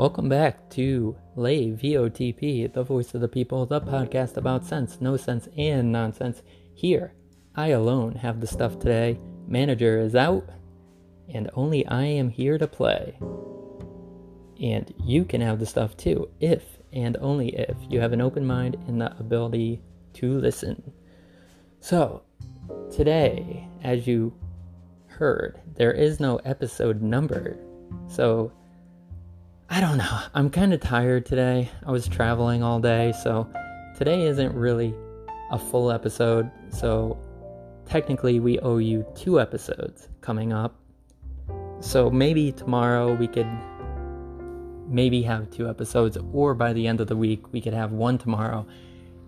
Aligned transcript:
Welcome 0.00 0.30
back 0.30 0.70
to 0.70 1.14
Lay 1.36 1.72
VOTP, 1.72 2.72
the 2.72 2.82
voice 2.82 3.12
of 3.12 3.20
the 3.20 3.28
people, 3.28 3.66
the 3.66 3.82
podcast 3.82 4.38
about 4.38 4.64
sense, 4.64 4.98
no 4.98 5.18
sense, 5.18 5.46
and 5.58 5.92
nonsense. 5.92 6.40
Here, 6.72 7.12
I 7.54 7.68
alone 7.68 8.14
have 8.14 8.40
the 8.40 8.46
stuff 8.46 8.78
today. 8.78 9.20
Manager 9.46 10.00
is 10.00 10.14
out, 10.14 10.48
and 11.28 11.50
only 11.52 11.86
I 11.86 12.04
am 12.04 12.30
here 12.30 12.56
to 12.56 12.66
play. 12.66 13.18
And 14.58 14.90
you 15.04 15.26
can 15.26 15.42
have 15.42 15.58
the 15.58 15.66
stuff 15.66 15.98
too, 15.98 16.30
if 16.40 16.64
and 16.94 17.18
only 17.20 17.50
if 17.50 17.76
you 17.90 18.00
have 18.00 18.14
an 18.14 18.22
open 18.22 18.46
mind 18.46 18.78
and 18.88 19.02
the 19.02 19.14
ability 19.18 19.82
to 20.14 20.38
listen. 20.38 20.94
So, 21.80 22.22
today, 22.90 23.68
as 23.82 24.06
you 24.06 24.32
heard, 25.08 25.60
there 25.74 25.92
is 25.92 26.20
no 26.20 26.36
episode 26.36 27.02
number. 27.02 27.58
So, 28.08 28.50
I 29.72 29.80
don't 29.80 29.98
know. 29.98 30.20
I'm 30.34 30.50
kind 30.50 30.74
of 30.74 30.80
tired 30.80 31.24
today. 31.24 31.70
I 31.86 31.92
was 31.92 32.08
traveling 32.08 32.64
all 32.64 32.80
day, 32.80 33.12
so 33.22 33.48
today 33.96 34.26
isn't 34.26 34.52
really 34.52 34.92
a 35.52 35.58
full 35.60 35.92
episode. 35.92 36.50
So, 36.70 37.16
technically, 37.86 38.40
we 38.40 38.58
owe 38.58 38.78
you 38.78 39.06
two 39.14 39.40
episodes 39.40 40.08
coming 40.22 40.52
up. 40.52 40.74
So, 41.78 42.10
maybe 42.10 42.50
tomorrow 42.50 43.14
we 43.14 43.28
could 43.28 43.46
maybe 44.88 45.22
have 45.22 45.48
two 45.52 45.68
episodes, 45.68 46.18
or 46.32 46.52
by 46.54 46.72
the 46.72 46.88
end 46.88 47.00
of 47.00 47.06
the 47.06 47.16
week, 47.16 47.52
we 47.52 47.60
could 47.60 47.72
have 47.72 47.92
one 47.92 48.18
tomorrow 48.18 48.66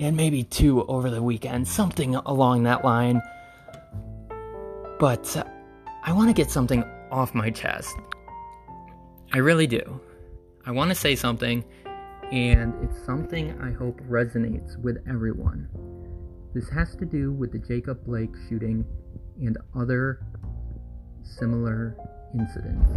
and 0.00 0.16
maybe 0.16 0.42
two 0.42 0.84
over 0.86 1.08
the 1.08 1.22
weekend, 1.22 1.68
something 1.68 2.16
along 2.16 2.64
that 2.64 2.84
line. 2.84 3.22
But 4.98 5.48
I 6.02 6.12
want 6.12 6.30
to 6.30 6.34
get 6.34 6.50
something 6.50 6.82
off 7.12 7.32
my 7.32 7.50
chest. 7.50 7.94
I 9.32 9.38
really 9.38 9.68
do. 9.68 10.00
I 10.64 10.70
want 10.70 10.90
to 10.90 10.94
say 10.94 11.16
something, 11.16 11.64
and 12.30 12.72
it's 12.84 13.04
something 13.04 13.60
I 13.60 13.72
hope 13.72 14.00
resonates 14.02 14.78
with 14.78 14.98
everyone. 15.08 15.68
This 16.54 16.68
has 16.68 16.94
to 16.96 17.04
do 17.04 17.32
with 17.32 17.50
the 17.50 17.58
Jacob 17.58 18.04
Blake 18.04 18.30
shooting 18.48 18.84
and 19.40 19.58
other 19.76 20.24
similar 21.24 21.96
incidents. 22.32 22.92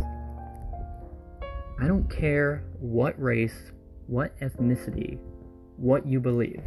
I 1.81 1.87
don't 1.87 2.07
care 2.07 2.65
what 2.79 3.19
race, 3.19 3.71
what 4.05 4.39
ethnicity, 4.41 5.17
what 5.77 6.05
you 6.05 6.19
believe. 6.19 6.61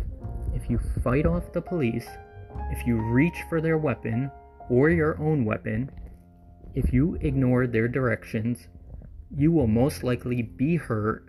If 0.52 0.68
you 0.68 0.80
fight 1.04 1.26
off 1.26 1.52
the 1.52 1.62
police, 1.62 2.08
if 2.72 2.84
you 2.88 2.96
reach 2.96 3.36
for 3.48 3.60
their 3.60 3.78
weapon 3.78 4.32
or 4.68 4.90
your 4.90 5.16
own 5.20 5.44
weapon, 5.44 5.92
if 6.74 6.92
you 6.92 7.16
ignore 7.20 7.68
their 7.68 7.86
directions, 7.86 8.66
you 9.36 9.52
will 9.52 9.66
most 9.66 10.02
likely 10.02 10.42
be 10.42 10.76
hurt, 10.76 11.28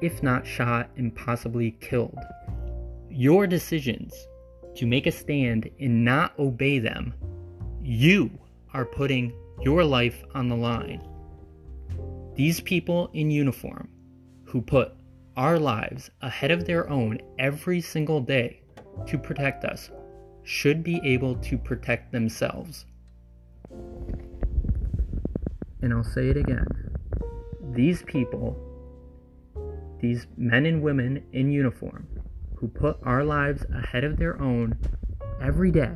if 0.00 0.22
not 0.22 0.46
shot 0.46 0.90
and 0.96 1.14
possibly 1.14 1.72
killed. 1.80 2.18
Your 3.10 3.46
decisions 3.46 4.14
to 4.76 4.86
make 4.86 5.06
a 5.06 5.12
stand 5.12 5.68
and 5.80 6.04
not 6.04 6.38
obey 6.38 6.78
them, 6.78 7.14
you 7.82 8.30
are 8.74 8.84
putting 8.84 9.32
your 9.62 9.82
life 9.82 10.22
on 10.34 10.48
the 10.48 10.56
line. 10.56 11.02
These 12.36 12.60
people 12.60 13.10
in 13.12 13.30
uniform 13.30 13.88
who 14.44 14.60
put 14.62 14.92
our 15.36 15.58
lives 15.58 16.10
ahead 16.22 16.50
of 16.50 16.64
their 16.64 16.88
own 16.88 17.18
every 17.38 17.80
single 17.80 18.20
day 18.20 18.62
to 19.06 19.18
protect 19.18 19.64
us 19.64 19.90
should 20.44 20.82
be 20.84 21.00
able 21.04 21.34
to 21.36 21.58
protect 21.58 22.12
themselves. 22.12 22.86
And 25.80 25.92
I'll 25.92 26.04
say 26.04 26.28
it 26.28 26.36
again. 26.36 26.87
These 27.74 28.02
people, 28.02 28.56
these 30.00 30.26
men 30.36 30.66
and 30.66 30.82
women 30.82 31.24
in 31.32 31.50
uniform 31.50 32.08
who 32.56 32.68
put 32.68 32.98
our 33.04 33.24
lives 33.24 33.64
ahead 33.72 34.04
of 34.04 34.16
their 34.16 34.40
own 34.40 34.76
every 35.40 35.70
day, 35.70 35.94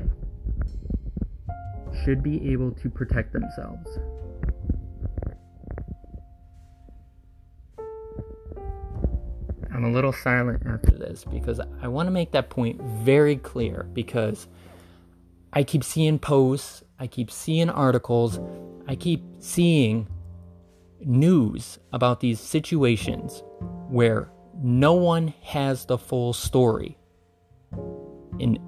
should 2.04 2.22
be 2.22 2.52
able 2.52 2.72
to 2.72 2.88
protect 2.88 3.32
themselves. 3.32 3.98
I'm 9.74 9.84
a 9.84 9.90
little 9.90 10.12
silent 10.12 10.62
after 10.66 10.92
this 10.92 11.24
because 11.24 11.60
I 11.80 11.88
want 11.88 12.06
to 12.06 12.10
make 12.10 12.32
that 12.32 12.50
point 12.50 12.80
very 12.80 13.36
clear 13.36 13.86
because 13.92 14.46
I 15.52 15.64
keep 15.64 15.82
seeing 15.82 16.18
posts, 16.18 16.82
I 16.98 17.06
keep 17.06 17.30
seeing 17.30 17.68
articles, 17.68 18.38
I 18.86 18.94
keep 18.94 19.22
seeing 19.40 20.06
news 21.04 21.78
about 21.92 22.20
these 22.20 22.40
situations 22.40 23.42
where 23.88 24.30
no 24.62 24.94
one 24.94 25.34
has 25.42 25.86
the 25.86 25.98
full 25.98 26.32
story. 26.32 26.98
And 28.40 28.58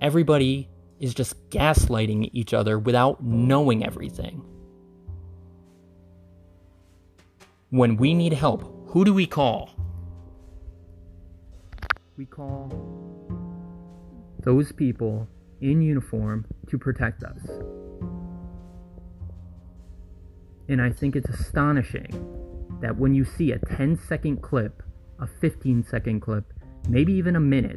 everybody 0.00 0.68
is 0.98 1.14
just 1.14 1.50
gaslighting 1.50 2.30
each 2.32 2.54
other 2.54 2.78
without 2.78 3.22
knowing 3.22 3.84
everything. 3.84 4.44
When 7.70 7.96
we 7.96 8.14
need 8.14 8.32
help, 8.32 8.90
who 8.90 9.04
do 9.04 9.14
we 9.14 9.26
call? 9.26 9.70
we 12.20 12.26
call 12.26 12.70
those 14.44 14.72
people 14.72 15.26
in 15.62 15.80
uniform 15.80 16.44
to 16.68 16.76
protect 16.76 17.24
us. 17.24 17.40
And 20.70 20.80
I 20.80 20.90
think 20.90 21.16
it's 21.16 21.28
astonishing 21.28 22.08
that 22.80 22.96
when 22.96 23.12
you 23.12 23.26
see 23.26 23.52
a 23.52 23.58
10 23.58 23.98
second 24.08 24.40
clip, 24.40 24.82
a 25.18 25.26
15 25.26 25.84
second 25.84 26.20
clip, 26.20 26.54
maybe 26.88 27.12
even 27.12 27.36
a 27.36 27.40
minute, 27.40 27.76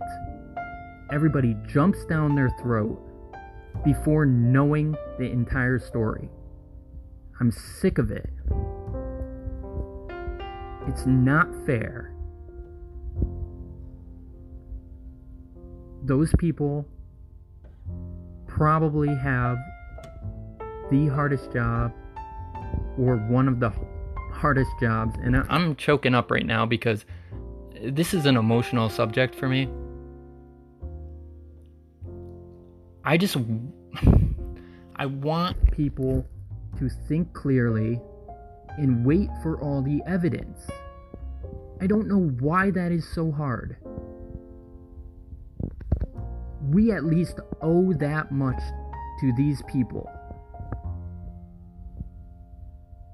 everybody 1.11 1.57
jumps 1.67 2.05
down 2.05 2.35
their 2.35 2.49
throat 2.61 2.97
before 3.83 4.25
knowing 4.25 4.95
the 5.17 5.25
entire 5.25 5.79
story. 5.79 6.29
I'm 7.41 7.51
sick 7.51 7.97
of 7.97 8.11
it. 8.11 8.29
It's 10.87 11.05
not 11.05 11.47
fair 11.65 12.13
those 16.05 16.33
people 16.37 16.85
probably 18.47 19.07
have 19.15 19.57
the 20.91 21.07
hardest 21.07 21.51
job 21.51 21.93
or 22.97 23.17
one 23.17 23.47
of 23.47 23.59
the 23.59 23.71
hardest 24.31 24.71
jobs. 24.79 25.15
And 25.21 25.35
I'm 25.49 25.75
choking 25.75 26.15
up 26.15 26.31
right 26.31 26.45
now 26.45 26.65
because 26.65 27.05
this 27.81 28.13
is 28.13 28.25
an 28.25 28.37
emotional 28.37 28.89
subject 28.89 29.35
for 29.35 29.47
me. 29.47 29.69
I 33.03 33.17
just 33.17 33.37
I 34.95 35.05
want 35.05 35.71
people 35.71 36.25
to 36.79 36.89
think 37.07 37.33
clearly 37.33 37.99
and 38.77 39.05
wait 39.05 39.29
for 39.41 39.59
all 39.61 39.81
the 39.81 40.01
evidence. 40.07 40.67
I 41.81 41.87
don't 41.87 42.07
know 42.07 42.29
why 42.39 42.71
that 42.71 42.91
is 42.91 43.07
so 43.07 43.31
hard 43.31 43.77
we 46.69 46.91
at 46.91 47.03
least 47.03 47.39
owe 47.61 47.93
that 47.93 48.31
much 48.31 48.61
to 49.19 49.33
these 49.33 49.61
people. 49.67 50.09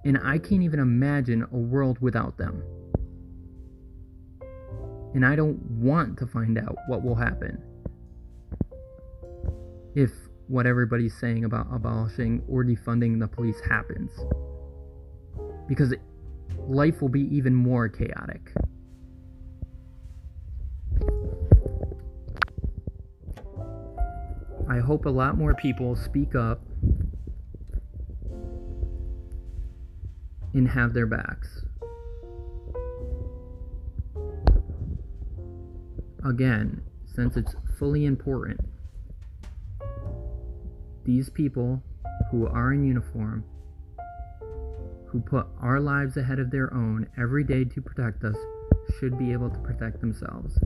And 0.05 0.17
I 0.23 0.37
can't 0.37 0.63
even 0.63 0.79
imagine 0.79 1.45
a 1.51 1.57
world 1.57 1.99
without 1.99 2.37
them. 2.37 2.63
And 5.13 5.25
I 5.25 5.35
don't 5.35 5.59
want 5.71 6.17
to 6.19 6.27
find 6.27 6.57
out 6.57 6.75
what 6.87 7.03
will 7.03 7.15
happen 7.15 7.61
if 9.95 10.11
what 10.47 10.65
everybody's 10.65 11.15
saying 11.15 11.45
about 11.45 11.67
abolishing 11.71 12.41
or 12.47 12.63
defunding 12.63 13.19
the 13.19 13.27
police 13.27 13.59
happens. 13.59 14.11
Because 15.67 15.93
life 16.67 17.01
will 17.01 17.09
be 17.09 17.23
even 17.35 17.53
more 17.53 17.87
chaotic. 17.89 18.51
I 24.69 24.79
hope 24.79 25.05
a 25.05 25.09
lot 25.09 25.37
more 25.37 25.55
people 25.55 25.95
speak 25.95 26.35
up 26.35 26.61
and 30.53 30.67
have 30.67 30.93
their 30.93 31.05
backs. 31.05 31.65
Again, 36.23 36.81
since 37.05 37.37
it's 37.37 37.55
fully 37.77 38.05
important, 38.05 38.59
these 41.05 41.29
people 41.29 41.81
who 42.29 42.47
are 42.47 42.73
in 42.73 42.83
uniform, 42.83 43.43
who 45.07 45.21
put 45.21 45.47
our 45.59 45.79
lives 45.79 46.17
ahead 46.17 46.39
of 46.39 46.51
their 46.51 46.73
own 46.73 47.07
every 47.17 47.43
day 47.43 47.63
to 47.63 47.81
protect 47.81 48.23
us, 48.23 48.35
should 48.99 49.17
be 49.17 49.31
able 49.31 49.49
to 49.49 49.59
protect 49.59 50.01
themselves. 50.01 50.59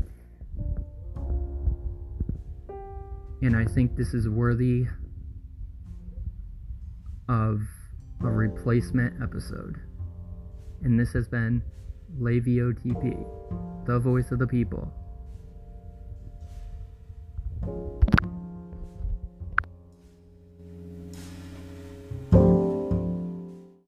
and 3.43 3.57
I 3.57 3.65
think 3.65 3.97
this 3.97 4.13
is 4.13 4.29
worthy 4.29 4.87
of 7.27 7.59
a 8.23 8.31
replacement 8.31 9.21
episode. 9.21 9.81
And 10.83 10.99
this 10.99 11.13
has 11.13 11.27
been 11.27 11.61
Lavio 12.19 12.73
TP, 12.73 13.85
the 13.85 13.99
voice 13.99 14.31
of 14.31 14.39
the 14.39 14.47
people. 14.47 14.91